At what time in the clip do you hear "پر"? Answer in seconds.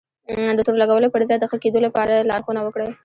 1.13-1.21